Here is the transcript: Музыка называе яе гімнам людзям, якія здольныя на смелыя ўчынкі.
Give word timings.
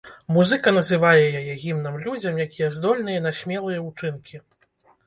Музыка 0.35 0.71
называе 0.77 1.27
яе 1.41 1.53
гімнам 1.65 2.01
людзям, 2.07 2.43
якія 2.49 2.71
здольныя 2.79 3.25
на 3.29 3.37
смелыя 3.43 3.89
ўчынкі. 3.89 4.45